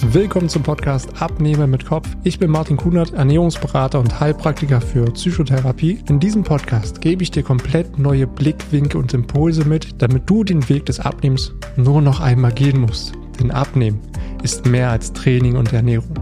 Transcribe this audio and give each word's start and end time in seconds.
Willkommen 0.00 0.48
zum 0.48 0.62
Podcast 0.62 1.20
Abnehmen 1.20 1.72
mit 1.72 1.84
Kopf. 1.84 2.08
Ich 2.22 2.38
bin 2.38 2.52
Martin 2.52 2.76
Kunert, 2.76 3.14
Ernährungsberater 3.14 3.98
und 3.98 4.20
Heilpraktiker 4.20 4.80
für 4.80 5.10
Psychotherapie. 5.10 5.98
In 6.08 6.20
diesem 6.20 6.44
Podcast 6.44 7.00
gebe 7.00 7.24
ich 7.24 7.32
dir 7.32 7.42
komplett 7.42 7.98
neue 7.98 8.28
Blickwinkel 8.28 9.00
und 9.00 9.12
Impulse 9.12 9.64
mit, 9.64 10.00
damit 10.00 10.30
du 10.30 10.44
den 10.44 10.68
Weg 10.68 10.86
des 10.86 11.00
Abnehmens 11.00 11.52
nur 11.76 12.00
noch 12.00 12.20
einmal 12.20 12.52
gehen 12.52 12.80
musst. 12.80 13.12
Denn 13.40 13.50
Abnehmen 13.50 14.00
ist 14.44 14.66
mehr 14.66 14.90
als 14.90 15.12
Training 15.12 15.56
und 15.56 15.72
Ernährung. 15.72 16.14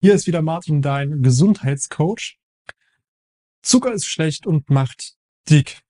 Hier 0.00 0.14
ist 0.14 0.26
wieder 0.26 0.40
Martin, 0.40 0.80
dein 0.80 1.22
Gesundheitscoach. 1.22 2.38
Zucker 3.60 3.92
ist 3.92 4.06
schlecht 4.06 4.46
und 4.46 4.70
macht 4.70 5.14
dick. 5.50 5.82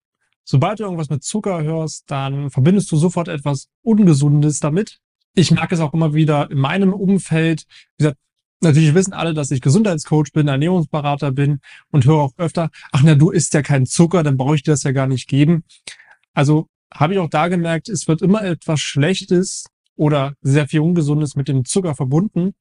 Sobald 0.43 0.81
du 0.81 0.85
irgendwas 0.85 1.11
mit 1.11 1.23
Zucker 1.23 1.63
hörst, 1.63 2.11
dann 2.11 2.51
verbindest 2.51 2.91
du 2.91 2.97
sofort 2.97 3.29
etwas 3.29 3.69
Ungesundes 3.83 4.59
damit 4.59 5.01
ich 5.39 5.51
merke 5.51 5.75
es 5.75 5.81
auch 5.81 5.95
immer 5.95 6.15
wieder 6.15 6.51
in 6.51 6.59
meinem 6.59 6.93
Umfeld. 6.93 7.65
Wie 7.97 8.05
gesagt, 8.05 8.19
natürlich 8.61 8.95
wissen 8.95 9.13
alle, 9.13 9.35
dass 9.35 9.51
ich 9.51 9.61
Gesundheitscoach 9.61 10.33
bin, 10.33 10.49
Ernährungsberater 10.49 11.33
bin 11.33 11.61
und 11.91 12.05
höre 12.05 12.17
auch 12.17 12.33
öfter, 12.39 12.71
ach 12.91 13.03
na, 13.05 13.15
du 13.15 13.31
isst 13.31 13.55
ja 13.55 13.63
keinen 13.63 13.87
Zucker, 13.87 14.23
dann 14.23 14.37
brauche 14.37 14.57
ich 14.57 14.63
dir 14.63 14.73
das 14.73 14.83
ja 14.83 14.93
gar 14.93 15.07
nicht 15.07 15.29
geben. 15.29 15.63
Also 16.35 16.67
habe 16.93 17.15
ich 17.15 17.19
auch 17.21 17.31
da 17.31 17.49
gemerkt, 17.49 17.89
es 17.89 18.09
wird 18.09 18.23
immer 18.23 18.43
etwas 18.43 18.81
Schlechtes 18.81 19.67
oder 19.97 20.35
sehr 20.41 20.67
viel 20.67 20.81
Ungesundes 20.81 21.37
mit 21.37 21.49
dem 21.49 21.65
Zucker 21.65 21.95
verbunden. 21.95 22.55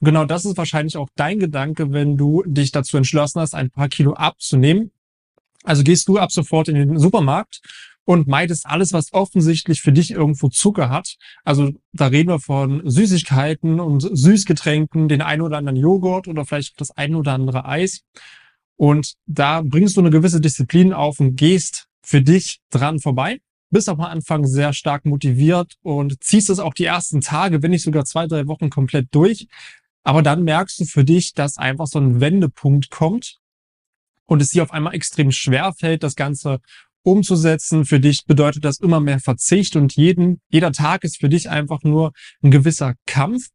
Und 0.00 0.06
genau 0.06 0.24
das 0.24 0.44
ist 0.44 0.56
wahrscheinlich 0.56 0.96
auch 0.96 1.08
dein 1.16 1.38
Gedanke, 1.38 1.92
wenn 1.92 2.16
du 2.16 2.42
dich 2.46 2.72
dazu 2.72 2.96
entschlossen 2.96 3.40
hast, 3.40 3.54
ein 3.54 3.70
paar 3.70 3.88
Kilo 3.88 4.14
abzunehmen. 4.14 4.92
Also 5.62 5.82
gehst 5.82 6.08
du 6.08 6.18
ab 6.18 6.30
sofort 6.30 6.68
in 6.68 6.74
den 6.74 6.98
Supermarkt 6.98 7.60
und 8.04 8.26
meidest 8.28 8.66
alles, 8.66 8.92
was 8.92 9.12
offensichtlich 9.12 9.80
für 9.80 9.92
dich 9.92 10.10
irgendwo 10.10 10.48
Zucker 10.48 10.90
hat. 10.90 11.16
Also 11.44 11.70
da 11.92 12.06
reden 12.06 12.28
wir 12.28 12.40
von 12.40 12.82
Süßigkeiten 12.84 13.80
und 13.80 14.00
Süßgetränken, 14.00 15.08
den 15.08 15.22
ein 15.22 15.40
oder 15.40 15.56
anderen 15.56 15.78
Joghurt 15.78 16.28
oder 16.28 16.44
vielleicht 16.44 16.80
das 16.80 16.90
ein 16.90 17.14
oder 17.14 17.32
andere 17.32 17.64
Eis. 17.64 18.02
Und 18.76 19.14
da 19.26 19.62
bringst 19.62 19.96
du 19.96 20.00
eine 20.00 20.10
gewisse 20.10 20.40
Disziplin 20.40 20.92
auf 20.92 21.20
und 21.20 21.36
gehst 21.36 21.86
für 22.02 22.20
dich 22.20 22.60
dran 22.70 22.98
vorbei. 22.98 23.40
Bist 23.70 23.88
am 23.88 24.00
Anfang 24.00 24.46
sehr 24.46 24.72
stark 24.72 25.04
motiviert 25.04 25.74
und 25.82 26.22
ziehst 26.22 26.50
es 26.50 26.58
auch 26.58 26.74
die 26.74 26.84
ersten 26.84 27.20
Tage, 27.20 27.62
wenn 27.62 27.70
nicht 27.70 27.82
sogar 27.82 28.04
zwei, 28.04 28.26
drei 28.26 28.46
Wochen 28.46 28.70
komplett 28.70 29.08
durch. 29.12 29.48
Aber 30.02 30.22
dann 30.22 30.44
merkst 30.44 30.78
du 30.80 30.84
für 30.84 31.04
dich, 31.04 31.32
dass 31.32 31.56
einfach 31.56 31.86
so 31.86 31.98
ein 31.98 32.20
Wendepunkt 32.20 32.90
kommt 32.90 33.38
und 34.26 34.42
es 34.42 34.50
dir 34.50 34.62
auf 34.62 34.72
einmal 34.72 34.94
extrem 34.94 35.30
schwer 35.32 35.72
fällt, 35.72 36.02
das 36.02 36.14
Ganze 36.14 36.60
umzusetzen. 37.04 37.84
Für 37.84 38.00
dich 38.00 38.24
bedeutet 38.26 38.64
das 38.64 38.80
immer 38.80 38.98
mehr 38.98 39.20
Verzicht 39.20 39.76
und 39.76 39.94
jeden, 39.94 40.40
jeder 40.48 40.72
Tag 40.72 41.04
ist 41.04 41.20
für 41.20 41.28
dich 41.28 41.48
einfach 41.48 41.82
nur 41.82 42.12
ein 42.42 42.50
gewisser 42.50 42.94
Kampf. 43.06 43.48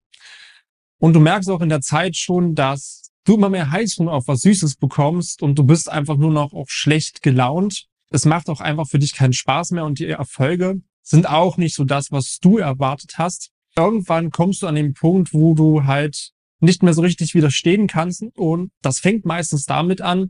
Und 1.00 1.14
du 1.14 1.20
merkst 1.20 1.50
auch 1.50 1.62
in 1.62 1.70
der 1.70 1.82
Zeit 1.82 2.16
schon, 2.16 2.56
dass 2.56 3.12
du 3.26 3.36
immer 3.36 3.50
mehr 3.50 3.72
Heißhunger 3.72 4.12
auf 4.12 4.28
was 4.28 4.42
Süßes 4.42 4.76
bekommst 4.76 5.42
und 5.42 5.58
du 5.58 5.64
bist 5.64 5.90
einfach 5.90 6.18
nur 6.18 6.32
noch 6.32 6.54
auch 6.54 6.70
schlecht 6.70 7.22
gelaunt. 7.22 7.86
Es 8.12 8.26
macht 8.26 8.50
auch 8.50 8.62
einfach 8.62 8.88
für 8.88 9.00
dich 9.00 9.14
keinen 9.14 9.34
Spaß 9.34 9.72
mehr 9.72 9.86
und 9.86 10.00
die 10.00 10.06
Erfolge 10.06 10.82
sind 11.02 11.28
auch 11.28 11.58
nicht 11.58 11.76
so 11.76 11.84
das, 11.84 12.12
was 12.12 12.40
du 12.42 12.58
erwartet 12.58 13.18
hast. 13.18 13.52
Irgendwann 13.76 14.32
kommst 14.32 14.62
du 14.62 14.68
an 14.68 14.76
den 14.76 14.94
Punkt, 14.94 15.34
wo 15.34 15.54
du 15.54 15.86
halt 15.86 16.32
nicht 16.60 16.84
mehr 16.84 16.94
so 16.94 17.02
richtig 17.02 17.34
widerstehen 17.34 17.88
kannst 17.88 18.24
und 18.36 18.72
das 18.82 19.00
fängt 19.00 19.26
meistens 19.26 19.66
damit 19.66 20.02
an, 20.02 20.30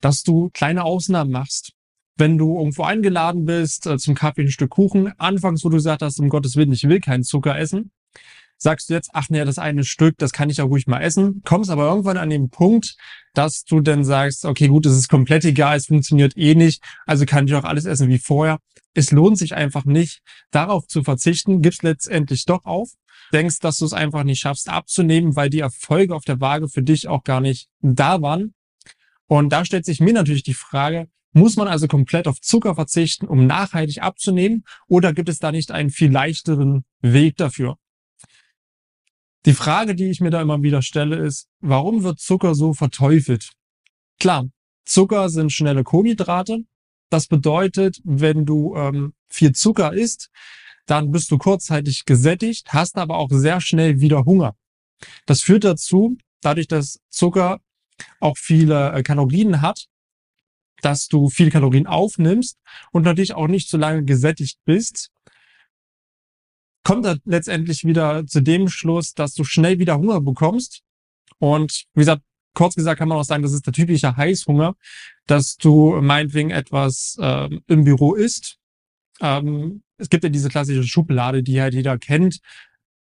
dass 0.00 0.22
du 0.22 0.50
kleine 0.52 0.84
Ausnahmen 0.84 1.32
machst 1.32 1.75
wenn 2.16 2.38
du 2.38 2.58
irgendwo 2.58 2.84
eingeladen 2.84 3.44
bist 3.44 3.86
äh, 3.86 3.98
zum 3.98 4.14
Kaffee 4.14 4.42
ein 4.42 4.50
Stück 4.50 4.70
Kuchen, 4.70 5.12
anfangs, 5.18 5.64
wo 5.64 5.68
du 5.68 5.76
gesagt 5.76 6.02
hast, 6.02 6.18
um 6.18 6.28
Gottes 6.28 6.56
Willen, 6.56 6.72
ich 6.72 6.88
will 6.88 7.00
keinen 7.00 7.24
Zucker 7.24 7.58
essen, 7.58 7.90
sagst 8.58 8.88
du 8.88 8.94
jetzt, 8.94 9.10
ach 9.12 9.28
nee, 9.28 9.44
das 9.44 9.58
eine 9.58 9.84
Stück, 9.84 10.16
das 10.18 10.32
kann 10.32 10.50
ich 10.50 10.58
ja 10.58 10.64
ruhig 10.64 10.86
mal 10.86 11.00
essen, 11.00 11.42
kommst 11.44 11.70
aber 11.70 11.88
irgendwann 11.88 12.16
an 12.16 12.30
den 12.30 12.48
Punkt, 12.48 12.96
dass 13.34 13.64
du 13.64 13.80
dann 13.80 14.04
sagst, 14.04 14.44
okay, 14.44 14.68
gut, 14.68 14.86
es 14.86 14.96
ist 14.96 15.08
komplett 15.08 15.44
egal, 15.44 15.76
es 15.76 15.86
funktioniert 15.86 16.36
eh 16.36 16.54
nicht, 16.54 16.82
also 17.04 17.26
kann 17.26 17.46
ich 17.46 17.54
auch 17.54 17.64
alles 17.64 17.84
essen 17.84 18.08
wie 18.08 18.18
vorher. 18.18 18.58
Es 18.94 19.10
lohnt 19.10 19.36
sich 19.36 19.54
einfach 19.54 19.84
nicht, 19.84 20.22
darauf 20.50 20.86
zu 20.86 21.02
verzichten, 21.02 21.60
gibst 21.60 21.82
letztendlich 21.82 22.46
doch 22.46 22.64
auf, 22.64 22.92
denkst, 23.32 23.58
dass 23.60 23.76
du 23.76 23.84
es 23.84 23.92
einfach 23.92 24.24
nicht 24.24 24.40
schaffst 24.40 24.70
abzunehmen, 24.70 25.36
weil 25.36 25.50
die 25.50 25.60
Erfolge 25.60 26.14
auf 26.14 26.24
der 26.24 26.40
Waage 26.40 26.68
für 26.68 26.82
dich 26.82 27.08
auch 27.08 27.22
gar 27.22 27.42
nicht 27.42 27.68
da 27.82 28.22
waren. 28.22 28.54
Und 29.26 29.50
da 29.50 29.64
stellt 29.66 29.84
sich 29.84 30.00
mir 30.00 30.14
natürlich 30.14 30.44
die 30.44 30.54
Frage, 30.54 31.08
muss 31.36 31.56
man 31.56 31.68
also 31.68 31.86
komplett 31.86 32.26
auf 32.26 32.40
Zucker 32.40 32.74
verzichten, 32.74 33.26
um 33.26 33.46
nachhaltig 33.46 34.02
abzunehmen? 34.02 34.64
Oder 34.88 35.12
gibt 35.12 35.28
es 35.28 35.38
da 35.38 35.52
nicht 35.52 35.70
einen 35.70 35.90
viel 35.90 36.10
leichteren 36.10 36.84
Weg 37.02 37.36
dafür? 37.36 37.76
Die 39.44 39.52
Frage, 39.52 39.94
die 39.94 40.10
ich 40.10 40.20
mir 40.20 40.30
da 40.30 40.40
immer 40.40 40.62
wieder 40.62 40.82
stelle, 40.82 41.16
ist, 41.16 41.48
warum 41.60 42.02
wird 42.02 42.18
Zucker 42.18 42.54
so 42.54 42.72
verteufelt? 42.72 43.52
Klar, 44.18 44.46
Zucker 44.86 45.28
sind 45.28 45.52
schnelle 45.52 45.84
Kohlenhydrate. 45.84 46.64
Das 47.10 47.26
bedeutet, 47.26 48.00
wenn 48.02 48.46
du 48.46 48.74
ähm, 48.74 49.12
viel 49.28 49.52
Zucker 49.52 49.92
isst, 49.92 50.30
dann 50.86 51.10
bist 51.10 51.30
du 51.30 51.38
kurzzeitig 51.38 52.06
gesättigt, 52.06 52.72
hast 52.72 52.96
aber 52.96 53.18
auch 53.18 53.28
sehr 53.30 53.60
schnell 53.60 54.00
wieder 54.00 54.24
Hunger. 54.24 54.56
Das 55.26 55.42
führt 55.42 55.64
dazu, 55.64 56.16
dadurch, 56.40 56.66
dass 56.66 57.00
Zucker 57.10 57.60
auch 58.20 58.38
viele 58.38 58.92
äh, 58.92 59.02
Kalorien 59.02 59.60
hat, 59.60 59.86
dass 60.82 61.08
du 61.08 61.28
viel 61.30 61.50
Kalorien 61.50 61.86
aufnimmst 61.86 62.58
und 62.92 63.04
natürlich 63.04 63.34
auch 63.34 63.48
nicht 63.48 63.68
so 63.68 63.78
lange 63.78 64.04
gesättigt 64.04 64.58
bist, 64.64 65.10
kommt 66.84 67.04
er 67.04 67.18
letztendlich 67.24 67.84
wieder 67.84 68.26
zu 68.26 68.40
dem 68.40 68.68
Schluss, 68.68 69.14
dass 69.14 69.34
du 69.34 69.44
schnell 69.44 69.78
wieder 69.78 69.98
Hunger 69.98 70.20
bekommst. 70.20 70.82
Und 71.38 71.84
wie 71.94 72.00
gesagt, 72.00 72.22
kurz 72.54 72.74
gesagt 72.74 72.98
kann 72.98 73.08
man 73.08 73.18
auch 73.18 73.24
sagen, 73.24 73.42
das 73.42 73.52
ist 73.52 73.66
der 73.66 73.72
typische 73.72 74.16
Heißhunger, 74.16 74.76
dass 75.26 75.56
du 75.56 76.00
meinetwegen 76.00 76.50
etwas 76.50 77.16
ähm, 77.20 77.62
im 77.66 77.84
Büro 77.84 78.14
isst. 78.14 78.58
Ähm, 79.20 79.82
es 79.98 80.08
gibt 80.10 80.24
ja 80.24 80.30
diese 80.30 80.48
klassische 80.48 80.84
Schublade, 80.84 81.42
die 81.42 81.60
halt 81.60 81.74
jeder 81.74 81.98
kennt. 81.98 82.38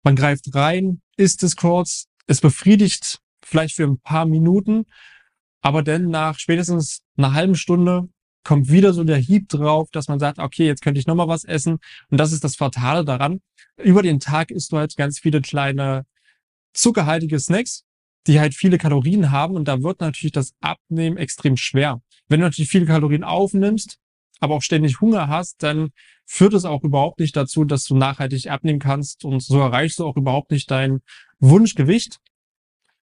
Man 0.03 0.15
greift 0.15 0.53
rein, 0.55 1.01
isst 1.15 1.43
es 1.43 1.55
kurz, 1.55 2.07
es 2.27 2.41
befriedigt 2.41 3.19
vielleicht 3.43 3.75
für 3.75 3.83
ein 3.83 3.99
paar 3.99 4.25
Minuten 4.25 4.85
aber 5.61 5.83
dann 5.83 6.09
nach 6.09 6.39
spätestens 6.39 7.01
einer 7.17 7.33
halben 7.33 7.55
Stunde 7.55 8.09
kommt 8.43 8.71
wieder 8.71 8.93
so 8.93 9.03
der 9.03 9.17
Hieb 9.17 9.49
drauf, 9.49 9.89
dass 9.91 10.07
man 10.07 10.19
sagt, 10.19 10.39
okay, 10.39 10.65
jetzt 10.65 10.81
könnte 10.81 10.99
ich 10.99 11.07
nochmal 11.07 11.27
was 11.27 11.43
essen. 11.43 11.79
Und 12.09 12.17
das 12.17 12.31
ist 12.31 12.43
das 12.43 12.55
Fatale 12.55 13.03
daran. 13.03 13.41
Über 13.75 14.01
den 14.01 14.19
Tag 14.19 14.51
isst 14.51 14.71
du 14.71 14.77
halt 14.77 14.95
ganz 14.95 15.19
viele 15.19 15.41
kleine 15.41 16.05
zuckerhaltige 16.73 17.39
Snacks, 17.39 17.83
die 18.25 18.39
halt 18.39 18.53
viele 18.53 18.77
Kalorien 18.77 19.31
haben. 19.31 19.55
Und 19.55 19.67
da 19.67 19.83
wird 19.83 19.99
natürlich 19.99 20.31
das 20.31 20.53
Abnehmen 20.61 21.17
extrem 21.17 21.57
schwer. 21.57 22.01
Wenn 22.29 22.39
du 22.39 22.45
natürlich 22.45 22.69
viele 22.69 22.85
Kalorien 22.85 23.25
aufnimmst, 23.25 23.97
aber 24.39 24.55
auch 24.55 24.61
ständig 24.61 25.01
Hunger 25.01 25.27
hast, 25.27 25.61
dann 25.63 25.89
führt 26.25 26.53
es 26.53 26.65
auch 26.65 26.83
überhaupt 26.83 27.19
nicht 27.19 27.35
dazu, 27.35 27.65
dass 27.65 27.83
du 27.85 27.97
nachhaltig 27.97 28.49
abnehmen 28.49 28.79
kannst 28.79 29.25
und 29.25 29.41
so 29.41 29.59
erreichst 29.59 29.99
du 29.99 30.05
auch 30.05 30.15
überhaupt 30.15 30.51
nicht 30.51 30.69
dein 30.69 30.99
Wunschgewicht. 31.39 32.19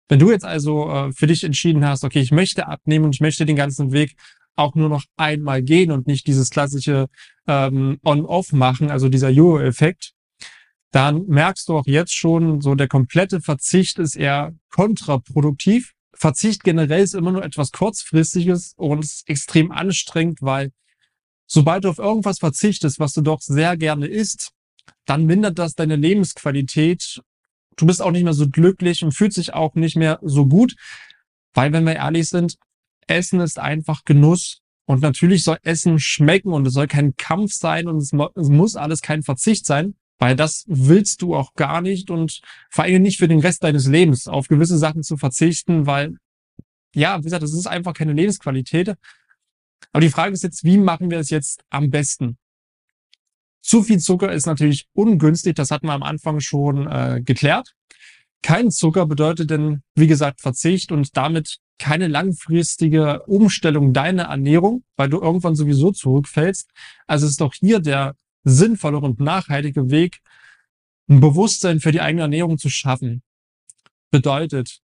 Wenn 0.07 0.19
du 0.19 0.31
jetzt 0.31 0.45
also 0.45 0.89
äh, 0.89 1.11
für 1.11 1.27
dich 1.27 1.43
entschieden 1.43 1.85
hast, 1.85 2.03
okay, 2.03 2.19
ich 2.19 2.31
möchte 2.31 2.67
abnehmen 2.67 3.05
und 3.05 3.16
ich 3.16 3.21
möchte 3.21 3.45
den 3.45 3.55
ganzen 3.55 3.91
Weg 3.91 4.16
auch 4.55 4.75
nur 4.75 4.89
noch 4.89 5.03
einmal 5.17 5.61
gehen 5.63 5.91
und 5.91 6.07
nicht 6.07 6.27
dieses 6.27 6.49
klassische 6.49 7.07
ähm, 7.47 7.99
On-Off 8.03 8.53
machen, 8.53 8.89
also 8.91 9.09
dieser 9.09 9.29
Jojo-Effekt, 9.29 10.13
dann 10.91 11.25
merkst 11.25 11.67
du 11.67 11.77
auch 11.77 11.88
jetzt 11.88 12.13
schon, 12.13 12.61
so 12.61 12.75
der 12.75 12.88
komplette 12.88 13.41
Verzicht 13.41 13.99
ist 13.99 14.15
eher 14.15 14.53
kontraproduktiv. 14.69 15.91
Verzicht 16.13 16.63
generell 16.63 17.03
ist 17.03 17.15
immer 17.15 17.33
nur 17.33 17.44
etwas 17.44 17.71
kurzfristiges 17.71 18.73
und 18.77 19.03
ist 19.03 19.27
extrem 19.27 19.71
anstrengend, 19.71 20.41
weil 20.41 20.71
sobald 21.47 21.83
du 21.83 21.89
auf 21.89 21.99
irgendwas 21.99 22.39
verzichtest, 22.39 22.99
was 22.99 23.11
du 23.11 23.21
doch 23.21 23.41
sehr 23.41 23.75
gerne 23.75 24.07
isst, 24.07 24.51
dann 25.05 25.25
mindert 25.25 25.59
das 25.59 25.75
deine 25.75 25.97
Lebensqualität 25.97 27.21
du 27.75 27.86
bist 27.86 28.01
auch 28.01 28.12
nicht 28.12 28.24
mehr 28.24 28.33
so 28.33 28.50
glücklich 28.50 29.04
und 29.04 29.13
fühlt 29.13 29.33
sich 29.33 29.54
auch 29.54 29.75
nicht 29.75 29.95
mehr 29.95 30.19
so 30.22 30.45
gut. 30.45 30.75
Weil, 31.54 31.72
wenn 31.72 31.86
wir 31.86 31.95
ehrlich 31.95 32.30
sind, 32.30 32.57
Essen 33.07 33.39
ist 33.39 33.60
einfach 33.60 34.04
Genuss. 34.06 34.62
Und 34.88 35.01
natürlich 35.01 35.44
soll 35.44 35.57
Essen 35.63 36.00
schmecken 36.00 36.54
und 36.54 36.68
es 36.68 36.74
soll 36.74 36.88
kein 36.88 37.16
Kampf 37.16 37.54
sein 37.54 37.88
und 37.88 37.98
es, 37.98 38.12
es 38.36 38.50
muss 38.50 38.75
alles 38.75 39.01
kein 39.01 39.24
Verzicht 39.24 39.66
sein, 39.66 39.95
weil 40.19 40.36
das 40.36 40.63
willst 40.68 41.24
du 41.24 41.36
auch 41.36 41.56
gar 41.56 41.81
nicht 41.81 42.12
und 42.12 42.42
vor 42.69 42.83
allem 42.83 43.01
nicht 43.01 43.18
für 43.18 43.27
den 43.27 43.39
Rest 43.39 43.63
deines 43.63 43.88
Lebens 43.88 44.28
auf 44.28 44.48
gewisse 44.48 44.78
Sachen 44.78 45.01
zu 45.01 45.18
verzichten, 45.18 45.88
weil, 45.88 46.18
ja, 46.94 47.18
wie 47.18 47.24
gesagt, 47.24 47.42
das 47.42 47.54
ist 47.54 47.66
einfach 47.66 47.94
keine 47.94 48.13
Lebensqualität. 48.13 48.94
Aber 49.92 50.01
die 50.01 50.10
Frage 50.10 50.33
ist 50.33 50.44
jetzt, 50.44 50.63
wie 50.63 50.78
machen 50.78 51.10
wir 51.10 51.18
es 51.19 51.31
jetzt 51.31 51.63
am 51.71 51.89
besten? 51.89 52.38
Zu 53.65 53.81
viel 53.81 53.97
Zucker 53.97 54.31
ist 54.31 54.45
natürlich 54.45 54.88
ungünstig, 54.94 55.56
das 55.56 55.71
hatten 55.71 55.88
wir 55.88 55.94
am 55.94 56.03
Anfang 56.03 56.39
schon 56.39 56.85
äh, 56.85 57.19
geklärt. 57.25 57.73
Kein 58.44 58.69
Zucker 58.69 59.07
bedeutet 59.07 59.50
denn, 59.50 59.81
wie 59.95 60.06
gesagt, 60.06 60.39
Verzicht 60.39 60.91
und 60.91 61.17
damit 61.17 61.57
keine 61.79 62.07
langfristige 62.07 63.23
Umstellung 63.23 63.91
deiner 63.91 64.25
Ernährung, 64.25 64.83
weil 64.97 65.09
du 65.09 65.19
irgendwann 65.19 65.56
sowieso 65.56 65.91
zurückfällst. 65.91 66.69
Also 67.07 67.25
ist 67.25 67.41
doch 67.41 67.56
hier 67.56 67.79
der 67.79 68.15
sinnvolle 68.44 69.00
und 69.00 69.19
nachhaltige 69.19 69.89
Weg, 69.89 70.19
ein 71.09 71.19
Bewusstsein 71.19 71.79
für 71.79 71.91
die 71.91 72.01
eigene 72.01 72.21
Ernährung 72.21 72.59
zu 72.59 72.69
schaffen. 72.69 73.23
Bedeutet, 74.11 74.81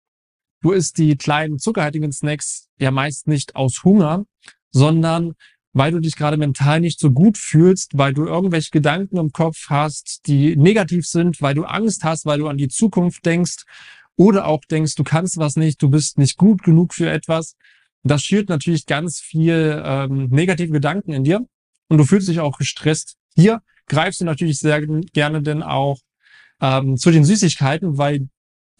du 0.61 0.71
isst 0.71 0.97
die 0.97 1.17
kleinen 1.17 1.59
zuckerhaltigen 1.59 2.11
Snacks 2.11 2.67
ja 2.79 2.89
meist 2.89 3.27
nicht 3.27 3.55
aus 3.55 3.83
Hunger, 3.83 4.25
sondern 4.71 5.35
weil 5.73 5.91
du 5.91 5.99
dich 5.99 6.15
gerade 6.15 6.37
mental 6.37 6.81
nicht 6.81 6.99
so 6.99 7.11
gut 7.11 7.37
fühlst, 7.37 7.97
weil 7.97 8.13
du 8.13 8.25
irgendwelche 8.25 8.71
Gedanken 8.71 9.17
im 9.17 9.31
Kopf 9.31 9.67
hast, 9.69 10.21
die 10.27 10.55
negativ 10.55 11.05
sind, 11.05 11.41
weil 11.41 11.55
du 11.55 11.63
Angst 11.63 12.03
hast, 12.03 12.25
weil 12.25 12.39
du 12.39 12.47
an 12.47 12.57
die 12.57 12.67
Zukunft 12.67 13.25
denkst 13.25 13.63
oder 14.15 14.47
auch 14.47 14.65
denkst, 14.65 14.95
du 14.95 15.03
kannst 15.03 15.37
was 15.37 15.55
nicht, 15.55 15.81
du 15.81 15.89
bist 15.89 16.17
nicht 16.17 16.37
gut 16.37 16.63
genug 16.63 16.93
für 16.93 17.09
etwas. 17.09 17.55
Das 18.03 18.23
schürt 18.23 18.49
natürlich 18.49 18.85
ganz 18.85 19.19
viel 19.19 19.81
ähm, 19.85 20.27
negative 20.29 20.73
Gedanken 20.73 21.13
in 21.13 21.23
dir 21.23 21.45
und 21.87 21.97
du 21.97 22.03
fühlst 22.03 22.27
dich 22.27 22.39
auch 22.39 22.57
gestresst. 22.57 23.15
Hier 23.35 23.61
greifst 23.87 24.21
du 24.21 24.25
natürlich 24.25 24.59
sehr 24.59 24.81
gerne 24.81 25.41
denn 25.41 25.63
auch 25.63 25.99
ähm, 26.61 26.97
zu 26.97 27.11
den 27.11 27.23
Süßigkeiten, 27.23 27.97
weil 27.97 28.27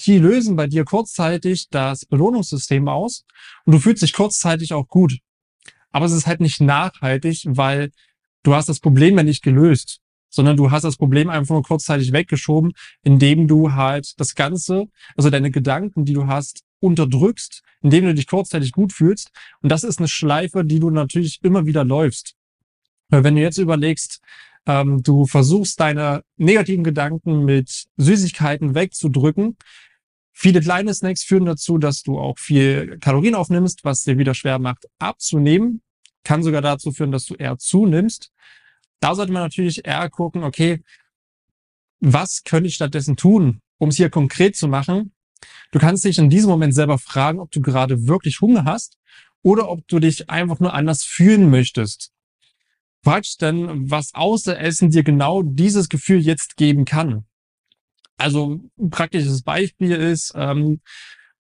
die 0.01 0.17
lösen 0.17 0.55
bei 0.55 0.67
dir 0.67 0.83
kurzzeitig 0.83 1.67
das 1.69 2.05
Belohnungssystem 2.05 2.87
aus 2.87 3.25
und 3.65 3.73
du 3.73 3.79
fühlst 3.79 4.03
dich 4.03 4.13
kurzzeitig 4.13 4.73
auch 4.73 4.87
gut. 4.87 5.19
Aber 5.91 6.05
es 6.05 6.11
ist 6.11 6.27
halt 6.27 6.41
nicht 6.41 6.61
nachhaltig, 6.61 7.43
weil 7.47 7.91
du 8.43 8.55
hast 8.55 8.69
das 8.69 8.79
Problem 8.79 9.17
ja 9.17 9.23
nicht 9.23 9.43
gelöst, 9.43 9.99
sondern 10.29 10.57
du 10.57 10.71
hast 10.71 10.83
das 10.83 10.97
Problem 10.97 11.29
einfach 11.29 11.53
nur 11.53 11.63
kurzzeitig 11.63 12.13
weggeschoben, 12.13 12.73
indem 13.03 13.47
du 13.47 13.73
halt 13.73 14.19
das 14.19 14.35
Ganze, 14.35 14.85
also 15.15 15.29
deine 15.29 15.51
Gedanken, 15.51 16.05
die 16.05 16.13
du 16.13 16.27
hast, 16.27 16.63
unterdrückst, 16.79 17.61
indem 17.81 18.05
du 18.05 18.15
dich 18.15 18.27
kurzzeitig 18.27 18.71
gut 18.71 18.93
fühlst. 18.93 19.31
Und 19.61 19.69
das 19.69 19.83
ist 19.83 19.99
eine 19.99 20.07
Schleife, 20.07 20.65
die 20.65 20.79
du 20.79 20.89
natürlich 20.89 21.39
immer 21.43 21.65
wieder 21.65 21.83
läufst. 21.83 22.35
Weil 23.09 23.23
wenn 23.23 23.35
du 23.35 23.41
jetzt 23.41 23.57
überlegst, 23.57 24.21
ähm, 24.65 25.03
du 25.03 25.25
versuchst 25.25 25.79
deine 25.79 26.23
negativen 26.37 26.83
Gedanken 26.83 27.43
mit 27.45 27.85
Süßigkeiten 27.97 28.73
wegzudrücken, 28.73 29.57
Viele 30.33 30.61
kleine 30.61 30.93
Snacks 30.93 31.23
führen 31.23 31.45
dazu, 31.45 31.77
dass 31.77 32.03
du 32.03 32.17
auch 32.17 32.39
viel 32.39 32.97
Kalorien 32.99 33.35
aufnimmst, 33.35 33.83
was 33.83 34.03
dir 34.03 34.17
wieder 34.17 34.33
schwer 34.33 34.59
macht 34.59 34.85
abzunehmen. 34.99 35.81
Kann 36.23 36.43
sogar 36.43 36.61
dazu 36.61 36.91
führen, 36.91 37.11
dass 37.11 37.25
du 37.25 37.35
eher 37.35 37.57
zunimmst. 37.57 38.31
Da 38.99 39.15
sollte 39.15 39.31
man 39.31 39.43
natürlich 39.43 39.85
eher 39.85 40.09
gucken, 40.09 40.43
okay, 40.43 40.83
was 41.99 42.43
könnte 42.43 42.67
ich 42.67 42.75
stattdessen 42.75 43.15
tun, 43.15 43.61
um 43.77 43.89
es 43.89 43.97
hier 43.97 44.09
konkret 44.09 44.55
zu 44.55 44.67
machen? 44.67 45.13
Du 45.71 45.79
kannst 45.79 46.05
dich 46.05 46.17
in 46.17 46.29
diesem 46.29 46.49
Moment 46.49 46.73
selber 46.73 46.97
fragen, 46.97 47.39
ob 47.39 47.51
du 47.51 47.61
gerade 47.61 48.07
wirklich 48.07 48.41
Hunger 48.41 48.65
hast 48.65 48.97
oder 49.41 49.69
ob 49.69 49.87
du 49.87 49.99
dich 49.99 50.29
einfach 50.29 50.59
nur 50.59 50.73
anders 50.73 51.03
fühlen 51.03 51.49
möchtest. 51.49 52.11
Frag 53.03 53.23
dich 53.23 53.37
denn, 53.37 53.89
was 53.89 54.13
außer 54.13 54.59
Essen 54.59 54.91
dir 54.91 55.03
genau 55.03 55.41
dieses 55.41 55.89
Gefühl 55.89 56.19
jetzt 56.19 56.55
geben 56.57 56.85
kann. 56.85 57.25
Also 58.21 58.59
ein 58.77 58.89
praktisches 58.91 59.41
Beispiel 59.41 59.91
ist, 59.91 60.33
ähm, 60.35 60.81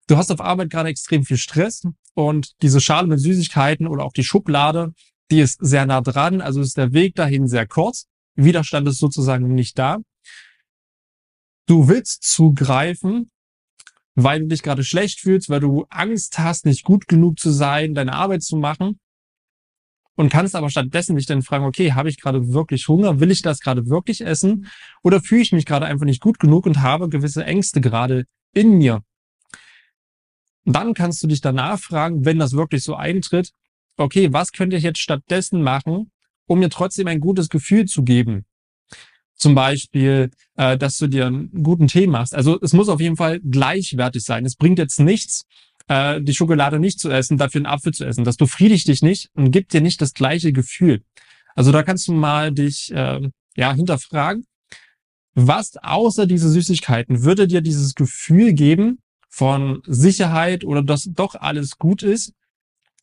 du 0.07 0.17
hast 0.17 0.31
auf 0.31 0.41
Arbeit 0.41 0.71
gerade 0.71 0.89
extrem 0.89 1.23
viel 1.23 1.37
Stress 1.37 1.83
und 2.15 2.61
diese 2.63 2.81
Schale 2.81 3.07
mit 3.07 3.19
Süßigkeiten 3.19 3.87
oder 3.87 4.03
auch 4.03 4.13
die 4.13 4.23
Schublade, 4.23 4.93
die 5.29 5.39
ist 5.39 5.59
sehr 5.61 5.85
nah 5.85 6.01
dran, 6.01 6.41
also 6.41 6.59
ist 6.59 6.77
der 6.77 6.91
Weg 6.91 7.15
dahin 7.15 7.47
sehr 7.47 7.67
kurz. 7.67 8.07
Widerstand 8.35 8.87
ist 8.87 8.97
sozusagen 8.97 9.53
nicht 9.53 9.77
da. 9.77 9.99
Du 11.67 11.87
willst 11.87 12.23
zugreifen, 12.23 13.29
weil 14.15 14.41
du 14.41 14.47
dich 14.47 14.63
gerade 14.63 14.83
schlecht 14.83 15.19
fühlst, 15.19 15.49
weil 15.49 15.59
du 15.59 15.85
Angst 15.89 16.39
hast, 16.39 16.65
nicht 16.65 16.83
gut 16.83 17.07
genug 17.07 17.39
zu 17.39 17.51
sein, 17.51 17.93
deine 17.93 18.13
Arbeit 18.13 18.41
zu 18.41 18.57
machen 18.57 18.99
und 20.15 20.29
kannst 20.29 20.55
aber 20.55 20.69
stattdessen 20.69 21.15
dich 21.15 21.25
dann 21.25 21.41
fragen, 21.41 21.65
okay, 21.65 21.93
habe 21.93 22.09
ich 22.09 22.19
gerade 22.19 22.53
wirklich 22.53 22.87
Hunger? 22.87 23.19
Will 23.19 23.31
ich 23.31 23.41
das 23.41 23.59
gerade 23.59 23.87
wirklich 23.87 24.21
essen? 24.21 24.67
Oder 25.03 25.21
fühle 25.21 25.41
ich 25.41 25.51
mich 25.51 25.65
gerade 25.65 25.85
einfach 25.85 26.05
nicht 26.05 26.21
gut 26.21 26.39
genug 26.39 26.65
und 26.65 26.81
habe 26.81 27.09
gewisse 27.09 27.45
Ängste 27.45 27.81
gerade 27.81 28.25
in 28.53 28.77
mir? 28.77 29.01
dann 30.65 30.93
kannst 30.93 31.23
du 31.23 31.27
dich 31.27 31.41
danach 31.41 31.79
fragen, 31.79 32.25
wenn 32.25 32.39
das 32.39 32.53
wirklich 32.53 32.83
so 32.83 32.95
eintritt, 32.95 33.51
okay, 33.97 34.31
was 34.31 34.51
könnte 34.51 34.75
ich 34.75 34.83
jetzt 34.83 34.99
stattdessen 34.99 35.61
machen, 35.61 36.11
um 36.45 36.59
mir 36.59 36.69
trotzdem 36.69 37.07
ein 37.07 37.19
gutes 37.19 37.49
Gefühl 37.49 37.85
zu 37.85 38.03
geben? 38.03 38.45
Zum 39.35 39.55
Beispiel, 39.55 40.29
äh, 40.55 40.77
dass 40.77 40.97
du 40.97 41.07
dir 41.07 41.25
einen 41.25 41.63
guten 41.63 41.87
Tee 41.87 42.05
machst. 42.05 42.35
Also 42.35 42.59
es 42.61 42.73
muss 42.73 42.89
auf 42.89 43.01
jeden 43.01 43.15
Fall 43.15 43.39
gleichwertig 43.39 44.23
sein. 44.23 44.45
Es 44.45 44.55
bringt 44.55 44.77
jetzt 44.77 44.99
nichts, 44.99 45.45
äh, 45.87 46.21
die 46.21 46.33
Schokolade 46.33 46.79
nicht 46.79 46.99
zu 46.99 47.09
essen, 47.09 47.37
dafür 47.37 47.59
einen 47.59 47.65
Apfel 47.65 47.93
zu 47.93 48.05
essen. 48.05 48.23
Das 48.23 48.37
befriedigt 48.37 48.87
dich 48.87 49.01
nicht 49.01 49.29
und 49.33 49.51
gibt 49.51 49.73
dir 49.73 49.81
nicht 49.81 50.01
das 50.01 50.13
gleiche 50.13 50.53
Gefühl. 50.53 51.03
Also 51.55 51.71
da 51.71 51.83
kannst 51.83 52.07
du 52.07 52.13
mal 52.13 52.51
dich 52.51 52.91
äh, 52.93 53.29
ja 53.55 53.73
hinterfragen, 53.73 54.45
was 55.33 55.77
außer 55.77 56.25
diese 56.25 56.49
Süßigkeiten 56.49 57.23
würde 57.23 57.47
dir 57.47 57.61
dieses 57.61 57.95
Gefühl 57.95 58.53
geben 58.53 58.99
von 59.29 59.81
Sicherheit 59.85 60.63
oder 60.63 60.83
dass 60.83 61.09
doch 61.11 61.35
alles 61.35 61.77
gut 61.77 62.03
ist, 62.03 62.33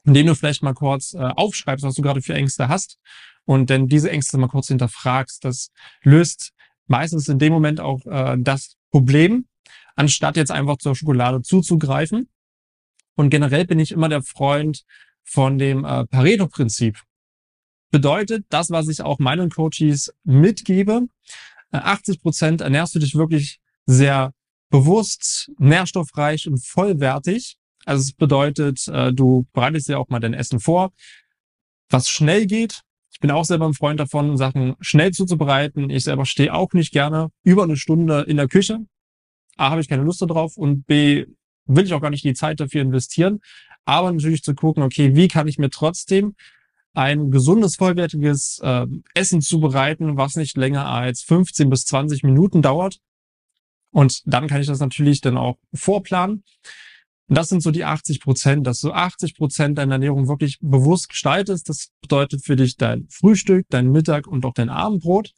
indem 0.04 0.26
du 0.26 0.34
vielleicht 0.34 0.62
mal 0.62 0.74
kurz 0.74 1.14
äh, 1.14 1.18
aufschreibst, 1.18 1.84
was 1.84 1.94
du 1.94 2.02
gerade 2.02 2.22
für 2.22 2.34
Ängste 2.34 2.68
hast 2.68 2.98
und 3.44 3.70
dann 3.70 3.88
diese 3.88 4.10
Ängste 4.10 4.36
mal 4.38 4.48
kurz 4.48 4.68
hinterfragst. 4.68 5.44
Das 5.44 5.70
löst 6.02 6.52
meistens 6.86 7.28
in 7.28 7.38
dem 7.38 7.52
Moment 7.52 7.80
auch 7.80 8.04
äh, 8.06 8.36
das 8.38 8.76
Problem, 8.90 9.46
anstatt 9.96 10.36
jetzt 10.36 10.50
einfach 10.50 10.76
zur 10.78 10.94
Schokolade 10.94 11.42
zuzugreifen. 11.42 12.28
Und 13.18 13.30
generell 13.30 13.66
bin 13.66 13.80
ich 13.80 13.90
immer 13.90 14.08
der 14.08 14.22
Freund 14.22 14.84
von 15.24 15.58
dem 15.58 15.84
äh, 15.84 16.06
Pareto-Prinzip. 16.06 17.00
Bedeutet, 17.90 18.46
das, 18.48 18.70
was 18.70 18.86
ich 18.86 19.02
auch 19.02 19.18
meinen 19.18 19.50
Coaches 19.50 20.14
mitgebe, 20.22 21.08
äh, 21.72 21.78
80 21.78 22.22
Prozent 22.22 22.60
ernährst 22.60 22.94
du 22.94 23.00
dich 23.00 23.16
wirklich 23.16 23.58
sehr 23.86 24.32
bewusst, 24.70 25.50
nährstoffreich 25.58 26.46
und 26.46 26.64
vollwertig. 26.64 27.56
Also 27.84 28.02
es 28.02 28.12
bedeutet, 28.12 28.86
äh, 28.86 29.12
du 29.12 29.48
bereitest 29.52 29.88
dir 29.88 29.98
auch 29.98 30.10
mal 30.10 30.20
dein 30.20 30.34
Essen 30.34 30.60
vor, 30.60 30.92
was 31.90 32.08
schnell 32.08 32.46
geht. 32.46 32.82
Ich 33.10 33.18
bin 33.18 33.32
auch 33.32 33.44
selber 33.44 33.66
ein 33.66 33.74
Freund 33.74 33.98
davon, 33.98 34.36
Sachen 34.36 34.76
schnell 34.78 35.10
zuzubereiten. 35.10 35.90
Ich 35.90 36.04
selber 36.04 36.24
stehe 36.24 36.54
auch 36.54 36.72
nicht 36.72 36.92
gerne 36.92 37.30
über 37.42 37.64
eine 37.64 37.76
Stunde 37.76 38.20
in 38.28 38.36
der 38.36 38.46
Küche. 38.46 38.78
A, 39.56 39.70
habe 39.70 39.80
ich 39.80 39.88
keine 39.88 40.04
Lust 40.04 40.22
darauf 40.22 40.56
und 40.56 40.86
B, 40.86 41.26
will 41.68 41.84
ich 41.84 41.92
auch 41.94 42.00
gar 42.00 42.10
nicht 42.10 42.24
die 42.24 42.34
Zeit 42.34 42.60
dafür 42.60 42.82
investieren. 42.82 43.40
Aber 43.84 44.10
natürlich 44.12 44.42
zu 44.42 44.54
gucken, 44.54 44.82
okay, 44.82 45.14
wie 45.14 45.28
kann 45.28 45.48
ich 45.48 45.58
mir 45.58 45.70
trotzdem 45.70 46.34
ein 46.94 47.30
gesundes, 47.30 47.76
vollwertiges 47.76 48.60
äh, 48.62 48.86
Essen 49.14 49.40
zubereiten, 49.40 50.16
was 50.16 50.34
nicht 50.34 50.56
länger 50.56 50.86
als 50.86 51.22
15 51.22 51.70
bis 51.70 51.84
20 51.84 52.24
Minuten 52.24 52.60
dauert. 52.60 52.98
Und 53.92 54.22
dann 54.26 54.48
kann 54.48 54.60
ich 54.60 54.66
das 54.66 54.80
natürlich 54.80 55.20
dann 55.20 55.36
auch 55.36 55.58
vorplanen. 55.72 56.42
Und 57.28 57.36
das 57.36 57.48
sind 57.48 57.62
so 57.62 57.70
die 57.70 57.84
80 57.84 58.20
Prozent, 58.20 58.66
dass 58.66 58.80
du 58.80 58.92
80 58.92 59.36
Prozent 59.36 59.78
deiner 59.78 59.94
Ernährung 59.94 60.28
wirklich 60.28 60.58
bewusst 60.60 61.10
gestaltest. 61.10 61.68
Das 61.68 61.90
bedeutet 62.00 62.44
für 62.44 62.56
dich 62.56 62.76
dein 62.76 63.06
Frühstück, 63.10 63.66
dein 63.68 63.92
Mittag 63.92 64.26
und 64.26 64.44
auch 64.44 64.54
dein 64.54 64.70
Abendbrot. 64.70 65.34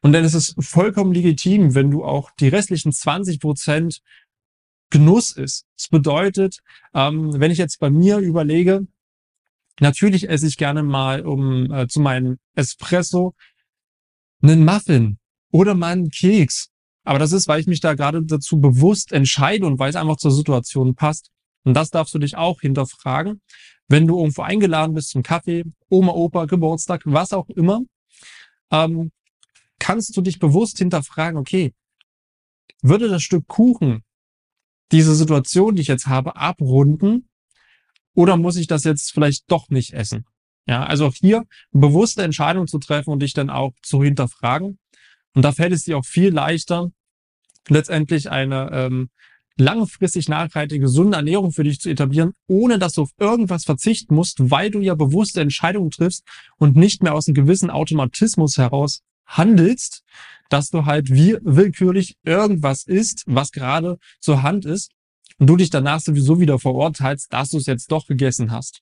Und 0.00 0.12
dann 0.12 0.24
ist 0.24 0.34
es 0.34 0.54
vollkommen 0.58 1.12
legitim, 1.12 1.74
wenn 1.74 1.90
du 1.90 2.04
auch 2.04 2.30
die 2.38 2.48
restlichen 2.48 2.92
20 2.92 3.40
Prozent 3.40 4.00
Genuss 4.90 5.32
ist. 5.32 5.66
Das 5.76 5.88
bedeutet, 5.88 6.58
ähm, 6.94 7.38
wenn 7.38 7.50
ich 7.50 7.58
jetzt 7.58 7.78
bei 7.78 7.90
mir 7.90 8.18
überlege, 8.18 8.86
natürlich 9.80 10.28
esse 10.28 10.46
ich 10.46 10.56
gerne 10.56 10.82
mal 10.82 11.26
um 11.26 11.72
äh, 11.72 11.86
zu 11.88 12.00
meinem 12.00 12.38
Espresso 12.54 13.34
einen 14.42 14.64
Muffin 14.64 15.18
oder 15.50 15.74
mal 15.74 15.92
einen 15.92 16.10
Keks. 16.10 16.70
Aber 17.04 17.18
das 17.18 17.32
ist, 17.32 17.48
weil 17.48 17.60
ich 17.60 17.66
mich 17.66 17.80
da 17.80 17.94
gerade 17.94 18.22
dazu 18.22 18.60
bewusst 18.60 19.12
entscheide 19.12 19.66
und 19.66 19.78
weil 19.78 19.90
es 19.90 19.96
einfach 19.96 20.16
zur 20.16 20.30
Situation 20.30 20.94
passt. 20.94 21.30
Und 21.64 21.74
das 21.74 21.90
darfst 21.90 22.14
du 22.14 22.18
dich 22.18 22.36
auch 22.36 22.60
hinterfragen. 22.60 23.40
Wenn 23.88 24.06
du 24.06 24.18
irgendwo 24.18 24.42
eingeladen 24.42 24.94
bist 24.94 25.10
zum 25.10 25.22
Kaffee, 25.22 25.64
Oma, 25.88 26.12
Opa, 26.12 26.44
Geburtstag, 26.44 27.02
was 27.04 27.32
auch 27.32 27.48
immer, 27.48 27.80
ähm, 28.70 29.10
kannst 29.78 30.16
du 30.16 30.20
dich 30.20 30.38
bewusst 30.38 30.78
hinterfragen, 30.78 31.38
okay, 31.38 31.72
würde 32.82 33.08
das 33.08 33.22
Stück 33.22 33.46
Kuchen 33.48 34.02
diese 34.92 35.14
Situation, 35.14 35.74
die 35.74 35.82
ich 35.82 35.88
jetzt 35.88 36.06
habe, 36.06 36.36
abrunden? 36.36 37.28
Oder 38.14 38.36
muss 38.36 38.56
ich 38.56 38.66
das 38.66 38.84
jetzt 38.84 39.12
vielleicht 39.12 39.50
doch 39.50 39.68
nicht 39.70 39.92
essen? 39.92 40.24
Ja, 40.66 40.84
also 40.84 41.06
auch 41.06 41.14
hier 41.14 41.44
bewusste 41.72 42.22
Entscheidungen 42.22 42.66
zu 42.66 42.78
treffen 42.78 43.10
und 43.10 43.20
dich 43.20 43.32
dann 43.32 43.48
auch 43.48 43.72
zu 43.82 44.02
hinterfragen. 44.02 44.78
Und 45.34 45.42
da 45.42 45.52
fällt 45.52 45.72
es 45.72 45.84
dir 45.84 45.96
auch 45.96 46.04
viel 46.04 46.30
leichter, 46.30 46.90
letztendlich 47.68 48.30
eine 48.30 48.70
ähm, 48.72 49.10
langfristig 49.56 50.28
nachhaltige, 50.28 50.82
gesunde 50.82 51.16
Ernährung 51.16 51.52
für 51.52 51.64
dich 51.64 51.80
zu 51.80 51.90
etablieren, 51.90 52.32
ohne 52.46 52.78
dass 52.78 52.94
du 52.94 53.02
auf 53.02 53.10
irgendwas 53.18 53.64
verzichten 53.64 54.14
musst, 54.14 54.50
weil 54.50 54.70
du 54.70 54.80
ja 54.80 54.94
bewusste 54.94 55.40
Entscheidungen 55.40 55.90
triffst 55.90 56.24
und 56.58 56.76
nicht 56.76 57.02
mehr 57.02 57.14
aus 57.14 57.26
einem 57.26 57.34
gewissen 57.34 57.70
Automatismus 57.70 58.56
heraus 58.56 59.02
handelst, 59.28 60.02
dass 60.48 60.70
du 60.70 60.86
halt 60.86 61.10
wie 61.10 61.36
willkürlich 61.42 62.16
irgendwas 62.24 62.84
isst, 62.84 63.22
was 63.26 63.52
gerade 63.52 63.98
zur 64.18 64.42
Hand 64.42 64.64
ist 64.64 64.90
und 65.38 65.46
du 65.46 65.56
dich 65.56 65.70
danach 65.70 66.00
sowieso 66.00 66.40
wieder 66.40 66.58
verurteilst, 66.58 67.32
dass 67.32 67.50
du 67.50 67.58
es 67.58 67.66
jetzt 67.66 67.92
doch 67.92 68.06
gegessen 68.06 68.50
hast. 68.50 68.80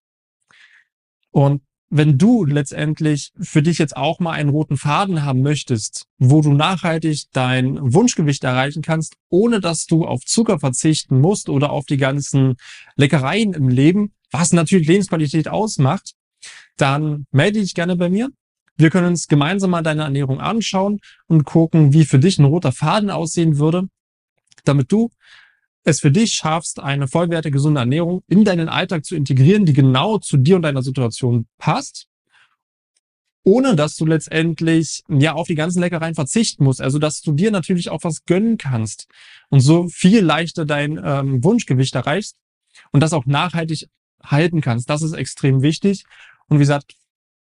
Und 1.30 1.62
wenn 1.88 2.18
du 2.18 2.44
letztendlich 2.44 3.32
für 3.38 3.62
dich 3.62 3.78
jetzt 3.78 3.96
auch 3.96 4.18
mal 4.18 4.32
einen 4.32 4.48
roten 4.48 4.76
Faden 4.76 5.22
haben 5.22 5.42
möchtest, 5.42 6.06
wo 6.18 6.40
du 6.40 6.52
nachhaltig 6.52 7.24
dein 7.32 7.78
Wunschgewicht 7.92 8.42
erreichen 8.42 8.82
kannst, 8.82 9.16
ohne 9.28 9.60
dass 9.60 9.86
du 9.86 10.04
auf 10.04 10.24
Zucker 10.24 10.58
verzichten 10.58 11.20
musst 11.20 11.48
oder 11.48 11.70
auf 11.70 11.86
die 11.86 11.96
ganzen 11.96 12.56
Leckereien 12.96 13.52
im 13.52 13.68
Leben, 13.68 14.12
was 14.32 14.52
natürlich 14.52 14.88
Lebensqualität 14.88 15.46
ausmacht, 15.46 16.14
dann 16.76 17.26
melde 17.30 17.60
dich 17.60 17.74
gerne 17.74 17.96
bei 17.96 18.08
mir. 18.08 18.30
Wir 18.76 18.90
können 18.90 19.08
uns 19.08 19.26
gemeinsam 19.26 19.70
mal 19.70 19.82
deine 19.82 20.02
Ernährung 20.02 20.40
anschauen 20.40 21.00
und 21.26 21.44
gucken, 21.44 21.92
wie 21.92 22.04
für 22.04 22.18
dich 22.18 22.38
ein 22.38 22.44
roter 22.44 22.72
Faden 22.72 23.10
aussehen 23.10 23.58
würde, 23.58 23.88
damit 24.64 24.92
du 24.92 25.10
es 25.84 26.00
für 26.00 26.10
dich 26.10 26.32
schaffst, 26.32 26.80
eine 26.80 27.06
vollwertige, 27.06 27.52
gesunde 27.52 27.80
Ernährung 27.80 28.22
in 28.28 28.44
deinen 28.44 28.68
Alltag 28.68 29.04
zu 29.04 29.14
integrieren, 29.14 29.64
die 29.64 29.72
genau 29.72 30.18
zu 30.18 30.36
dir 30.36 30.56
und 30.56 30.62
deiner 30.62 30.82
Situation 30.82 31.46
passt, 31.58 32.08
ohne 33.44 33.76
dass 33.76 33.94
du 33.94 34.04
letztendlich 34.04 35.04
ja 35.08 35.34
auf 35.34 35.46
die 35.46 35.54
ganzen 35.54 35.80
Leckereien 35.80 36.16
verzichten 36.16 36.64
musst. 36.64 36.82
Also 36.82 36.98
dass 36.98 37.20
du 37.22 37.32
dir 37.32 37.52
natürlich 37.52 37.88
auch 37.88 38.02
was 38.02 38.24
gönnen 38.24 38.58
kannst 38.58 39.06
und 39.48 39.60
so 39.60 39.88
viel 39.88 40.20
leichter 40.20 40.66
dein 40.66 41.00
ähm, 41.02 41.44
Wunschgewicht 41.44 41.94
erreichst 41.94 42.36
und 42.90 43.00
das 43.00 43.12
auch 43.12 43.24
nachhaltig 43.24 43.86
halten 44.22 44.60
kannst. 44.60 44.90
Das 44.90 45.02
ist 45.02 45.12
extrem 45.12 45.62
wichtig. 45.62 46.04
Und 46.48 46.56
wie 46.56 46.62
gesagt, 46.62 46.96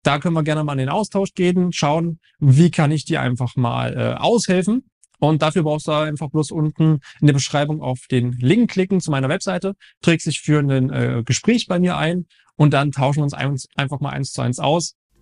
da 0.07 0.19
können 0.19 0.35
wir 0.35 0.43
gerne 0.43 0.63
mal 0.63 0.71
in 0.71 0.79
den 0.79 0.89
Austausch 0.89 1.33
gehen, 1.33 1.73
schauen, 1.73 2.19
wie 2.39 2.71
kann 2.71 2.91
ich 2.91 3.03
dir 3.03 3.19
einfach 3.19 3.57
mal 3.57 3.93
äh, 3.93 4.13
aushelfen 4.17 4.89
und 5.19 5.41
dafür 5.41 5.63
brauchst 5.63 5.87
du 5.87 5.91
einfach 5.91 6.29
bloß 6.29 6.51
unten 6.51 6.99
in 7.19 7.27
der 7.27 7.33
Beschreibung 7.33 7.81
auf 7.81 7.99
den 8.09 8.31
Link 8.33 8.71
klicken 8.71 9.01
zu 9.01 9.11
meiner 9.11 9.27
Webseite, 9.27 9.73
trägst 10.01 10.27
dich 10.27 10.39
für 10.39 10.59
ein 10.59 10.89
äh, 10.91 11.23
Gespräch 11.25 11.67
bei 11.67 11.79
mir 11.79 11.97
ein 11.97 12.25
und 12.55 12.73
dann 12.73 12.91
tauschen 12.91 13.17
wir 13.17 13.23
uns 13.25 13.33
ein, 13.33 13.57
einfach 13.75 13.99
mal 13.99 14.11
eins 14.11 14.31
zu 14.31 14.41
eins 14.41 14.59
aus. 14.59 14.95